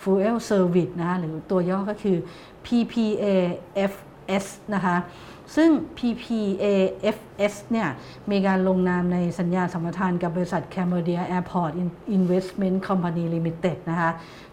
[0.02, 2.18] Fuel Service นะคะหรือตัวย่อก็คือ
[2.66, 4.98] PPAFS นะคะ
[5.56, 7.90] ซึ่ง PPAFS เนี่ย
[8.32, 11.72] มีการลงนามในสัญญาสัมปทานกับบริษัท Cambodia Airport
[12.18, 14.12] Investment Company Limited นะคะ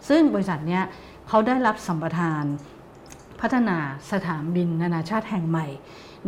[0.09, 0.83] ซึ่งบริษัทเนี้ย
[1.29, 2.45] เขาได้รับสัมปทาน
[3.41, 3.79] พัฒนา
[4.13, 5.67] สถานบินนานาชาติแห่งใหม่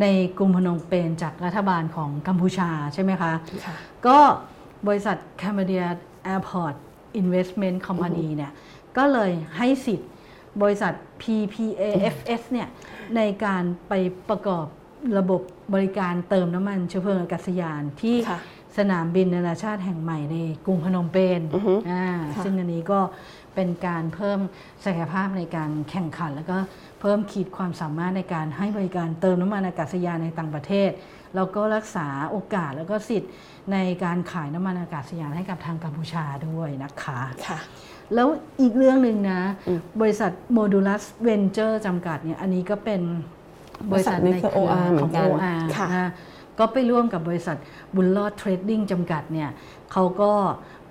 [0.00, 3.32] ในกรุงพนมเปญจากรัฐบาลของกัมพูชาใช่ไหมคะ
[3.64, 3.74] ค่ะ
[4.06, 4.18] ก็
[4.86, 5.86] บริษัท Cambodia
[6.34, 6.74] Airport
[7.20, 8.52] Investment Company เนี่ย
[8.96, 10.10] ก็เลยให้สิทธิ์
[10.62, 12.68] บริษัท PPAFS เนี่ย
[13.16, 13.92] ในการไป
[14.28, 14.66] ประกอบ
[15.18, 15.42] ระบบ
[15.74, 18.40] บริการเติมน้ำมันเชื้อเพลิงอากาศยานที่ค่ะ
[18.78, 20.36] สนามบินนานาชาติแห่งใหม่ใน
[20.66, 23.00] กรุงพนมเปญอือฮึอ่าค่ะซึ่งอันนี้ก็
[23.54, 24.38] เป็นการเพิ่ม
[24.84, 26.56] ศักยภาพในการแข่งขัน แล้วก็
[27.00, 30.90] เพิ่มขีดความสามารถในการให้บริการเติมน้ำมันอากาศยานในต่างประเทศ
[31.36, 33.30] แล้วก็รักษาโอกาสแล้วก็สิทธิ์
[33.72, 37.58] ในการขายน้ำมันอากาศยานให้กับทางกัมพูชาด้วยนะคะค่ะ
[38.14, 38.28] แล้ว
[38.60, 43.00] อีกเรื่องหนึ่งนะอืมบริษัท Modulus Venture จำกัดเนี่ยอันนี้ก็เป็น
[43.90, 46.10] บริษัทบริษัทนี้ในคือเครือ OR เหมืขออนงกัน OR ค่ะนะ
[46.58, 47.56] ก็ไปร่วมกับบริษัท
[47.94, 49.50] บุญรอดเทรดดิ้งจำกัดเนี่ย
[49.92, 50.32] เขาก็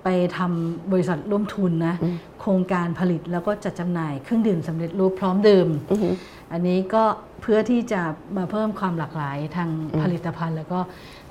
[0.04, 1.94] ไปทำบริษัทร่วมทุนนะ
[2.40, 6.14] โครงการผลิตแล้วก็จัดจำหน่ายเครื่องดื่มสำเร็จรูปพร้อมดื่มอือหือ
[6.52, 7.04] อันนี้ก็
[7.40, 8.02] เพื่อที่จะ
[8.36, 9.70] มาเพิ่มความหลากหลายทาง
[10.02, 10.80] ผลิตภัณฑ์ แล้วก็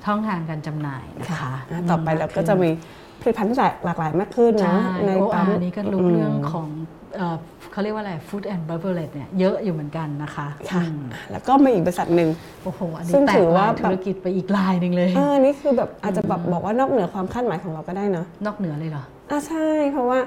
[0.04, 2.70] ช่องทางการจำหน่ายนะคะอะต่อไปเราก็จะมี
[3.20, 6.68] ผลิตภัณฑ์ที่หลากหลายมากขึ้นใช่นะในโอปั๊อามนี้ก็รู้เรื่องของ
[7.16, 7.36] เอ่อ
[7.72, 10.98] เขาเรียกว่าอะไร food and beverage เนี่ยเยอะอยู่เหมือนกันนะคะค่ะอืม
[11.30, 12.28] แล้วก็มีอีกบริษัทหนึ่ง
[12.64, 20.18] โอ้โหอันซึ่นี้งแตถืกอว่าลายแบบธุรกิจไปอีกลายหนึ่งเลยเออนี่คือแบบอาจจะแบบบอกว่านอกเหนือความคาดหมายของเราก็ได้เนาะนอกเหนือเลยเหรออ่าใช่เพราะว่า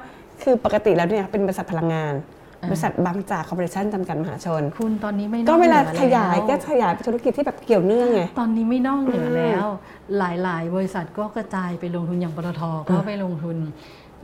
[0.44, 2.37] คือปกติแล้วเนี่ยเป็นบริษัทพลังงานอ่า
[2.70, 9.68] บริษัทบางจากคอร์ปอเรชั่นจำกัดมหาชน คุณตอนนี้ไม่นอกเหนือก็เวลาขยายแล้วก็ขยายไปธุรกิจที่แบบเกี่ยวเนื่องไง ตอนนี้ไม่นอกเหนือแล้ว
[10.18, 13.58] หลาย ๆ บริษัทก็กระจายไปลงทุนอย่างปตทก็ไปลงทุน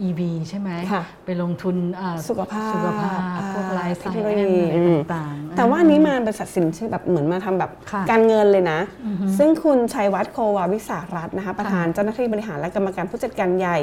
[0.07, 13.77] EV ใช่ไหมค่ะไปลงทุนอ่าสุขภาพสุขภาพอ่าพวกไลฟ์สไตล์เทคโนโลยีอะไรอืมต่างๆ แต่ว่าอันนี้มาบริษัทสินเชื่อแบบเหมือนมาทำแบบค่ะการเงินเลยนะอือฮึซึ่งคุณชัยวัฒน์โควาวิสารัตน์นะคะประธานเจ้าหน้าที่บริหารและกรรมการผู้จัดการใหญ่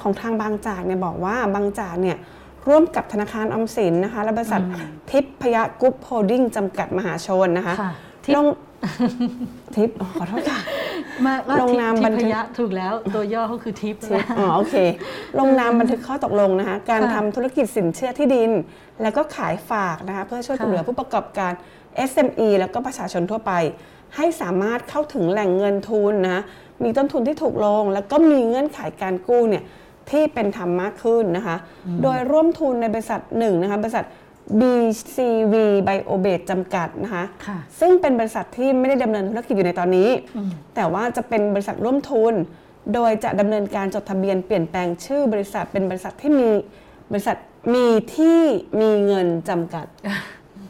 [0.00, 2.16] ของทางบางจากเนี่ยบอกว่าบางจากเนี่ย
[2.68, 4.62] ร่วมกับธนาคารออมสินนะคะ และบริษัท
[5.10, 7.92] ทิพยกรุ๊ปโฮลดิ้งจำกัดมหาชนนะคะค่ะ
[8.24, 8.46] ทิพย์ลง
[9.76, 10.60] ทิพย์อ๋อขอโทษค่ะ
[11.26, 14.76] มาก็ลงทิพนามทิบันทึพกยะถูกแล้วตัวย่อเขาคือทิพย์ทิปอ๋อโอเค
[15.38, 18.50] ลงนามบันทึกข้อตกลงนะคะ การค่ะทำธุรกิจสินเชื่อที่ดิน
[19.02, 21.52] แล้วก็ขายฝากนะคะเพื่อช่วยค่ะเหลือผู้ประกอบการ
[22.10, 23.52] SME แล้วก็ประชาชนทั่วไป
[24.16, 26.42] ให้สามารถเข้าถึงแหล่งเงินทุนนะ
[26.84, 29.64] มีต้นทุนที่ถูกลง แล้วก็มีเงื่อนไขการกู้เนี่ย
[30.10, 31.56] ที่เป็นธรรมมากขึ้นนะคะ
[32.02, 34.04] โดยร่วมทุนในบริษัทหนึ่งนะคะบริษัท
[34.60, 35.54] BCV
[35.88, 40.08] Biobase จำกัดนะคะค่ะซึ่งเป็นบริษัทที่ไม่ได้ดำเนินธุรกิจอยู่ในตอนนี้
[40.74, 42.34] แต่ว่าจะเป็นบริษัทร่วมทุน
[42.94, 46.48] โดยจะดำเนินการจดทะเบียนเปลี่ยนแปลงชื่อบริษัทเป็นบริษัทที่มี
[47.12, 47.36] บริษัท
[47.74, 48.40] มีที่
[48.80, 49.86] มีเงินจำกัด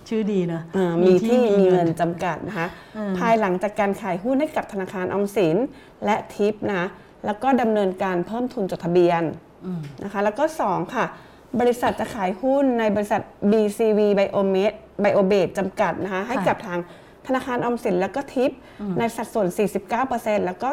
[0.09, 5.57] ชื่อดีนะอ่ามีที่มีเงินจำกัดนะคะอืมภายหลังจากการขายหุ้นให้กับธนาคารออมสิน
[6.05, 6.89] และทิปนะคะ
[7.27, 9.23] แล้วก็ดำเนินการเพิ่มทุนจดทะเบียน
[9.67, 11.07] อืมนะคะแล้วก็ 2 ค่ะ
[11.61, 16.79] บริษัทจะขายหุ้นในบริษัท BCV Biomed Biobase จำกัดนะคะให้กับทาง
[17.27, 18.51] ธนาคารออมสินแล้วก็ทิป
[18.99, 19.47] ในสัดส่วน
[19.97, 20.69] 49%แล้วก็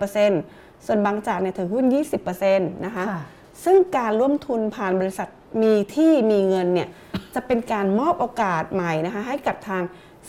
[0.00, 1.84] 31%ส่วนบางจากเนี่ยถือหุ้น
[2.34, 3.22] 20%นะคะค่ะ
[3.64, 5.28] ซึ่งการร่วมทุนผ่านบริษัท
[5.62, 6.88] มีที่มีเงินเนี่ย
[7.34, 9.82] จะเป็นการมอบโอกาสใหม่นะคะให้กับทาง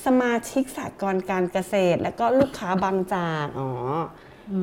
[0.05, 3.69] สมาชิกสหกรณ์การเกษตร และก็ลูกค้าบางจากอ๋ออ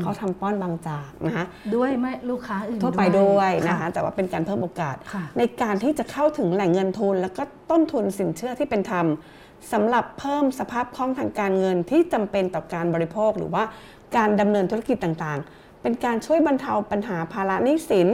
[0.02, 9.06] เขาทำป้อนบางจากนะคะด้วยไม่ลูกค้าอื่นทั่วไปด้วยนะคะค่ะแต่ว่าเป็นการเพิ่มโอกาสค่ะในการที่จะเข้าถึงแหล่งเงินทุน แล้วก็ต้นทุนสินเชื่อที่เป็นธรรม
[9.72, 13.64] สำหรับเพิ่มสภาพคล่องทางการเงินที่จำเป็นต่อการบริโภค หรือว่า
[14.16, 18.08] การดำเนินธุรกิจต่างๆ เป็นการช่วยบรรเทาปัญหาภาระหนี้สิน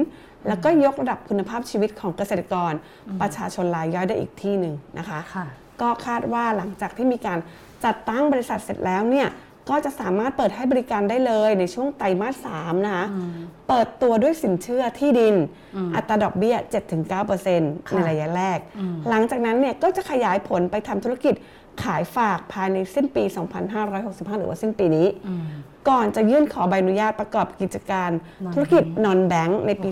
[0.48, 2.72] แล้วก็ยกระดับคุณภาพชีวิตของเกษตรกร
[3.20, 5.46] ประชาชนรายย่อยได้อีกที่หนึ่งนะคะค่ะ
[5.80, 7.38] ก็คาดว่าหลังจากที่มีการ
[7.84, 9.28] จัดตั้งบริษัทเสร็จแล้วเนี่ย
[9.70, 13.06] ก็จะสามารถเปิดให้บริการได้เลยในช่วงไตรมาสสามนะคะ
[13.68, 15.34] เปิดตัวด้วยสินเชื่อที่ดิน
[15.94, 16.56] อัตราดอกเบี้ย
[17.26, 18.58] 7-9%ในระยะแรก
[19.08, 21.34] หลังจากนั้นเนี่ยก็จะขยายผลไปทำธุรกิจ
[21.82, 23.24] ขายฝากภายในสิ้นปี
[23.80, 25.06] 2565 หรือว่าสิ้นปีนี้
[25.88, 29.88] ก่อนจะยื่นขอใบอนุญาตประกอบกิจการ Non-bank ธุรกิจนอนแบงก์ในปี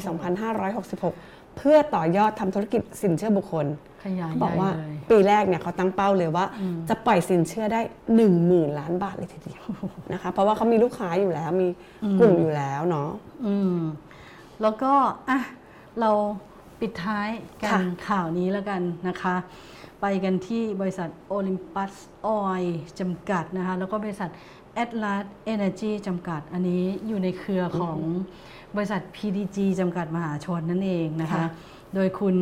[0.63, 3.67] 2566 เพื่อต่อยอดทำธุรกิจสินเชื่อบุคคล
[4.05, 6.45] ขยายเขาบอกว่าใหญ่เลยปีแรกเนี่ยเขาตั้งเป้าเลยว่า
[6.89, 7.81] จะปล่อยสินเชื่อได้
[8.17, 9.65] 1 0,000 ล้านบาทเลยทีเดียว
[10.13, 11.69] นะคะเพราะว่าเขามีลูกค้าอยู่แล้วมี
[12.21, 13.11] กลุ่มอยู่แล้วเนาะ
[13.47, 13.79] อืม
[14.63, 14.93] แล้วก็
[15.29, 15.41] อะ
[16.01, 16.11] เรา
[16.81, 17.29] ปิดท้าย
[17.63, 19.35] กัค่ะนข่าวนี้แล้วกันนะคะ
[20.01, 21.95] ไปกันที่บริษัทโอลิมปัส
[22.27, 22.63] ออย
[23.01, 24.31] จำกัดนะคะ แล้วก็บริษัท
[24.83, 27.99] Atlas Energy จำกัดอันนี้อยู่ในเครือของ
[28.75, 31.47] บริษัท PDG จำกัดมหาชนนั่นเองนะคะค่ะ
[31.95, 32.35] โดยคุณ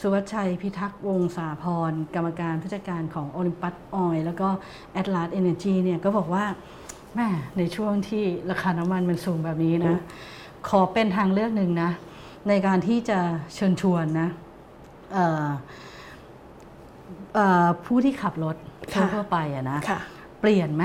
[0.00, 4.48] สุวัชชัยพิทักษ์วงศาพร กรรมการผู้จัดการของโอลิมปัสออยแล้วก็
[4.92, 6.44] แอตลาสเอเนจีเนี่ยก็บอกว่า
[7.14, 9.96] แม่ในช่วงที่ราคาน้ำมันมันสูงแบบนี้นะ
[10.68, 11.90] ขอเป็นทางเลือกหนึ่งนะ
[12.48, 13.18] ในการที่จะ
[13.54, 14.28] เชิญชวนนะ
[15.12, 15.48] เอ่อ
[17.34, 18.56] เอ่อผู้ที่ขับรถ
[18.94, 20.00] ค่ะทั่วๆไปอะนะค่ะ
[20.40, 20.84] เปลี่ยนไหม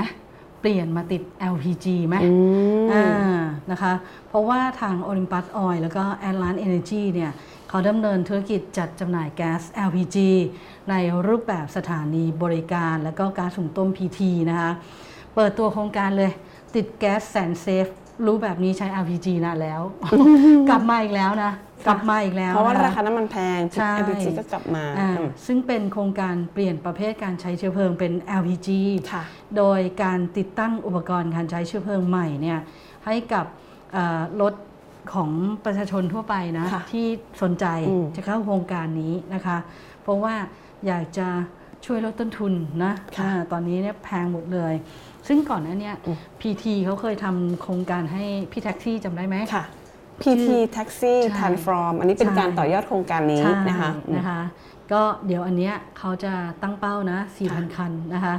[0.66, 1.22] เปลี่ยนมาติด
[1.54, 2.32] LPG ไหมอื
[2.84, 3.06] มอ่า
[3.70, 3.92] นะคะ
[4.28, 7.32] เพราะว่าทาง Olympus Oil แล้วก็ Atlant Energy เนี่ย
[7.68, 10.16] เขาดำเนินธุรกิจจัดจำหน่ายแก๊ส LPG
[10.90, 10.94] ใน
[11.28, 14.72] รูปแบบสถานีบริการแล้วก็ก๊าซหุงต้ม PT นะคะ
[15.34, 16.30] เปิดตัวโครงการเลย
[16.74, 17.86] ติดแก๊สแสนเซฟ
[18.26, 19.80] รู้แบบนี้ใช้ LPG นานแล้ว
[20.68, 21.52] กลับมาอีกแล้วนะ
[21.86, 28.68] กลับมาอีกแล้วเพราะว่านะคะราคาน้ำมันแพงใช่ LPG ก็กลับมาอ่าอืมซึ่งเป็นโครงการเปลี่ยนประเภทการใช้เชื้อเพลิงเป็น LPG
[29.12, 29.22] ค่ะ
[29.56, 32.58] โดยการติดตั้งอุปกรณ์การใช้เชื้อเพลิงใหม่เนี่ย
[33.06, 33.46] ให้กับ
[33.92, 34.54] เอ่อรถ
[35.14, 35.30] ของ
[35.64, 37.06] ประชาชนทั่วไปนะค่ะที่
[37.42, 39.58] สนใจอืมจะเข้าโครงการนี้นะคะ
[40.02, 40.34] เพราะว่า
[40.86, 41.28] อยากจะ
[41.86, 42.52] ช่วยลดต้นทุน
[42.84, 44.74] นะค่ะอาตอนนี้เนี่ยแพงหมดเลย
[45.28, 49.64] ซึ่งก่อนหน้าเนี้อืม PT เขาเคยทำโครงการให้พี่แท็กซี่จำได้ไหมค่ะ
[50.22, 54.40] PT Taxi ใช่ Transform อันนี้เป็นใช่การต่อยอดโครงการนี้ใช่นะคะอืมนะคะ
[54.92, 58.34] ก็เดี๋ยวอันเนี้ยเขาจะตั้งเป้านะ 4,000 คันนะคะ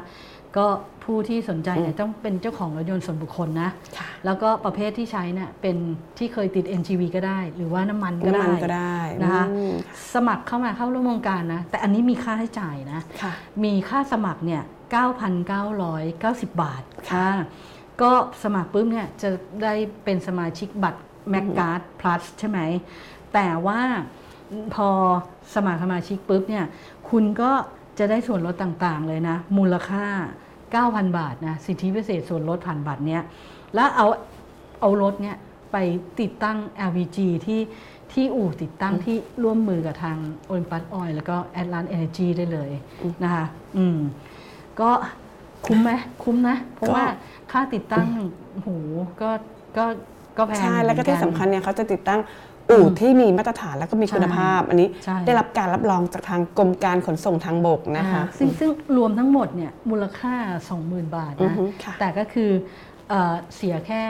[0.58, 0.68] ก็
[1.04, 5.78] ผู้ที่สนใจเนี่ยต้องเป็นเจ้าของรถยนต์ส่วนบุคคลนะค่ะแล้วก็ประเภทที่ใช้เนี่ยเป็น
[6.18, 9.74] ที่เคยติด NGV ก็ได้ หรือว่าน้ำมันก็น้ำได้มันก็ได้นะคะอืม
[10.14, 13.32] สมัครเข้ามาเข้าร่วมโครงการนะ แต่อันนี้มีค่าใช้จ่ายนะค่ะ
[13.64, 14.64] มีค่าสมัครเนี่ย
[15.82, 17.46] 9,990 บาทค่ะค่ะ
[18.02, 18.12] ก็
[18.44, 19.30] สมัครปุ๊บเนี่ยจะ
[19.64, 21.02] ได้เป็นสมาชิกบัตร
[21.34, 22.60] m a c g a r d Plus ใช่ไหม
[23.34, 23.82] แต่ว่า
[24.76, 24.90] พอ
[25.54, 26.66] สมัครสมาชิกปุ๊บเนี่ย
[27.10, 27.52] คุณก็
[27.98, 30.06] จะได้ส่วนลดต่างๆเลยนะ มูลค่า
[30.62, 33.24] 9,000 บาทนะ สิทธิพิเศษส่วนลดผ่านบัตรเนี่ย
[33.76, 34.08] แล้วเอา
[34.80, 35.38] เอารถเนี่ย
[35.72, 35.78] ไป
[36.20, 36.58] ติดตั้ง
[36.90, 37.62] LPG ที่
[38.14, 40.18] ที่อู่ติดตั้งที่ร่วมมือกับทาง
[40.50, 42.72] Olympus Oil แล้วก็ Atlant Energy ได้เลย
[43.24, 43.46] นะคะ
[43.78, 43.98] อืม
[44.80, 44.90] ก็
[45.66, 45.92] คุ้มไหม
[46.24, 47.06] คุ้มนะ เพราะก็ว่า
[47.52, 48.08] ค่าติดตั้ง
[48.52, 48.70] โอ้โห
[49.22, 49.32] ก็
[49.78, 49.86] ก็
[50.38, 52.20] ก็แพงใช่แล้วก็เหมืที่อนนสำคัญเนี่ยเขาจะติดตั้ง
[52.70, 60.36] อู่ที่มีมาตรฐานแล้วก็มีคุณภาพ อันนี้ใช่ได้รับการรับรองจากทางกรมการขนส่งทางบกนะคะอ่าซึ่งซึ่งรวมทั้งหมดเนี่ยมูลค่า
[60.76, 62.52] 20,000 บาทอือนะฮึค่ะแต่ก็คือ
[63.10, 64.04] เอ่อเสียแค่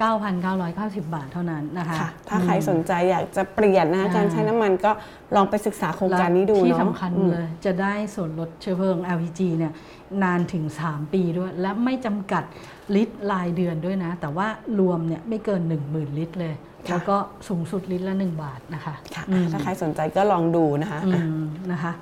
[0.00, 4.90] 9,990 บาทเท่านั้นนะคะค่ะถ้าใครสนใจอยากจะเปลี่ยนนะคะอ่าการใช้น้ำมันก็
[5.36, 9.72] ลองไปศึกษาโครงการนี้ดูและที่เนาะสำคัญอืมเลยจะได้ส่วนลดเชื้อเพลิง LPG เนี่ย
[10.22, 12.44] นานถึง 3 ปีด้วย และไม่จำกัด
[12.94, 14.46] ลิตรรายเดือนด้วยนะ แต่ว่า
[14.80, 16.54] รวมเนี่ยไม่เกิน 10,000 ลิตรเลย
[16.90, 17.16] แล้วก็
[17.48, 21.92] สูงสุดลิตรละ 1 บาทนะคะค่ะอืมถ้าใครสนใจก็ลองดูนะคะอืมนะคะ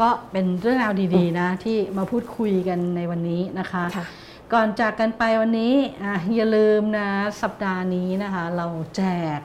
[0.00, 4.06] ก็เป็นเรื่องราวดีๆนะที่มาพูดคุยกันในวันนี้นะคะค่ะ
[4.52, 7.10] ก่อนจากกันไปวันนี้อะอย่าลืมนะ
[7.42, 9.02] สัปดาห์นี้นะคะ เราแจ
[9.36, 9.38] ก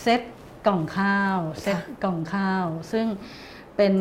[0.00, 0.20] เซต
[0.66, 3.06] กล่องข้าวเซตกล่องข้าว ซึ่ง
[3.76, 3.94] เป็น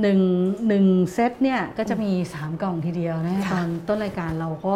[0.00, 0.20] หนึ่ง
[0.68, 4.74] หนึ่งเซตเนี่ยก็จะมี 3 กล่องทีเดียวนะค่ะตอนต้นรายการเราก็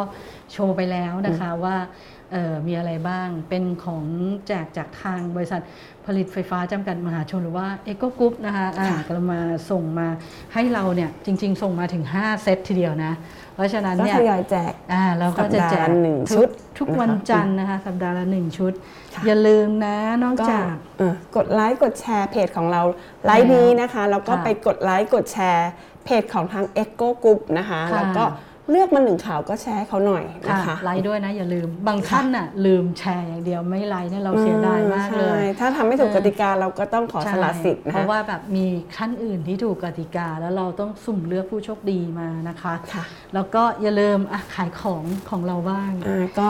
[0.52, 2.17] โชว์ไปแล้วนะคะว่าเอ่อ
[2.66, 4.04] มีอะไรบ้าง เป็นของ
[4.46, 5.62] แจกจากทางบริษัท
[6.06, 10.08] ผลิตไฟฟ้าจำกัดมหาชนหรือว่าเอ o ก r ก u p นะคะอ่าก็มาส่งมา
[10.54, 13.12] ให้เราเนี่ยจริง ๆ ส่งมาถึง 5 เซตทีเดียวนะ
[13.54, 18.72] เพราะฉะนั้นก็เนี่ยทยอยแจกอ่าเราก็จะแจสัปกดาห์ละหนึ่งทุกชุด ทุกนะคะวันจันทร์นะคะสัปดาห์ละหนึ่งชุด
[19.14, 20.66] ค่ะอย่าลืมนะก็นอกจาก
[20.98, 22.82] เออกดไลค์กดแชร์เพจของเรา
[23.24, 25.68] ไลค์นี้นะคะแล้วก็ค่ะไปกดไลค์กดแชร์
[26.04, 28.24] เพจของทาง EGCO Group นะคะค่ะแล้วก็
[28.70, 43.04] เลือกมาหนึ่งข่าวก็แชร์ให้เขาหน่อยนะค่ะคะไลค์ด้วยนะอย่าลืมบางท่านน่ะลืมแชร์อย่างเดียวไม่ไลค์เนี่ยเราเสียดายมากเลยใช่ถ้าทำไม่ถูกกติกาเราก็ต้องขอสละสิทธิ์นะคะเพราะว่าแบบมีท่านอื่นที่ถูกกติกาแล้วเราต้องสุ่มเลือกผู้โชคดีมานะคะค่ะ
[43.34, 46.48] แล้วก็อย่าลืมอะขายของของเราบ้างอ่าก็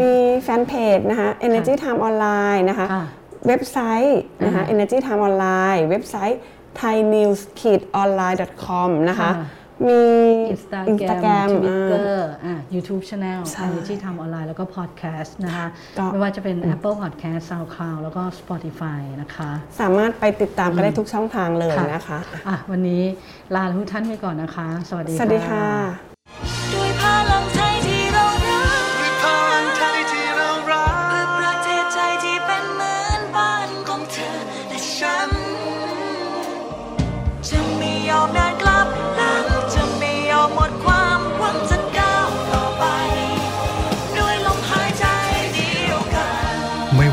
[0.00, 3.04] มีแฟนเพจนะคะ Energy Time Online นะคะค่ะ
[3.48, 6.38] เว็บไซต์นะคะอ่า Energy Time Online เว็บไซต์
[6.80, 9.44] thainews-online.com นะคะค่ะ
[9.88, 10.02] มี
[10.50, 15.66] อินสตา Instagram ทวิตเตออ่าร์อะ YouTube Channel ใช่ Energy Time ออนไลน์แล้วก็ Podcast นะคะ
[15.98, 22.18] ก็ไม่ว่าจะเป็น Apple Podcast SoundCloud แล้วก็ Spotify นะคะ สามารถไปติดตามกันได้ทุกช่องทางเลยนะคะ
[22.48, 23.02] อะวันนี้
[23.54, 26.11] ลาทุกท่านไปก่อนนะคะ สวัสดีสวัสดีค่ะ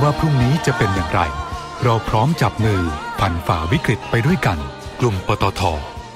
[0.09, 1.21] ว่าพรุ่งนี้จะเป็นอย่างไร
[1.83, 2.81] เราพร้อมจับมือ
[3.19, 4.57] ผ่านฝ่าวิกฤตไปด้วยกัน
[4.99, 5.61] กลุ่มปตท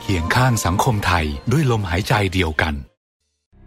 [0.01, 2.73] เคียงข้างสังคมไทยด้วยลมหายใจเดียวกัน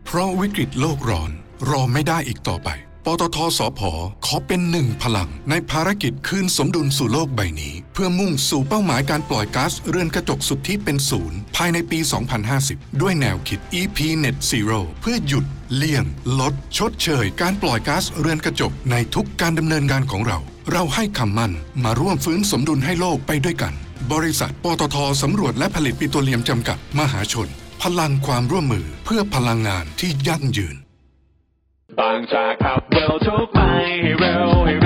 [0.05, 1.31] เพราะวิกฤตโลกร้อน
[1.71, 2.69] รอไม่ได้อีกต่อไป
[3.05, 3.81] ปตทสพ
[4.27, 11.99] ขอเป็นหนึ่งพลัง ในภารกิจคืนสมดุลสู่โลกใบนี้ เพื่อมุ่งสู่เป้าหมายการปล่อยก๊าซเรือนกระจกสุดทธิเป็นศูนย์ภายในปี
[12.51, 16.05] 2050 ด้วยแนวคิด EP Net Zero เพื่อหยุด เลี่ยง
[16.41, 20.39] ลด ชดเชย การปล่อยก๊าซเรือนกระจกในทุกการดำเนินงานของเรา
[20.73, 21.53] เราให้คำมั่น
[21.85, 23.73] มาร่วมฟื้นสมดุลให้โลกไปด้วยกัน
[24.13, 27.49] บริษัทปตทสำรวจและผลิตปิโตรเลียมจำกัดมหาชน
[27.83, 30.77] พลังความร่วมมือเพื่อพลังงานที่ยั่งยืน
[31.99, 33.61] บางจากขับเร็วทุกไป
[34.03, 34.86] ให้เร็วให้เร็ว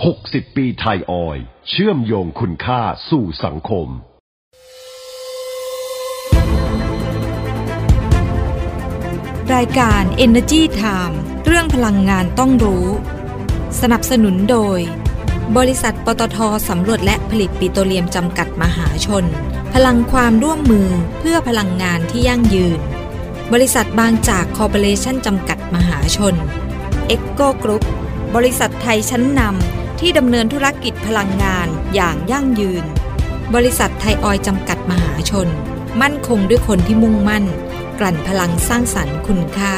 [0.00, 3.88] 60 ปีไทยออย เชื่อมโยงคุณค่าสู่สังคม
[9.54, 12.86] รายการ Energy Time เรื่องพลังงานต้องรู้
[13.80, 14.78] สนับสนุนโดย
[15.56, 19.24] บริษัทปตทสำรวจและผลิตปิโตรเลียมจำกัดมหาชน
[19.74, 22.80] พลังความร่วมมือเพื่อพลังงานที่ยั่งยืน
[23.52, 26.34] บริษัทบางจากคอร์ปอเรชั่นจำกัดมหาชน
[27.06, 27.82] เอ็กโกกรุ๊ป
[28.34, 32.84] บริษัทไทยชั้นนำ ที่ดำเนินธุรกิจพลังงานอย่างยั่งยืน
[33.54, 35.48] บริษัทไทยออยล์จำกัดมหาชน
[36.00, 37.44] มั่นคงด้วยคนที่มุ่งมั่น
[37.98, 39.74] กลั่นพลังสร้างสรรค์คุณค่า